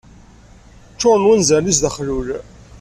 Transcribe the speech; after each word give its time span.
Ččuren 0.93 1.27
wanzaren-is 1.27 1.79
d 1.79 1.85
axlul. 1.89 2.27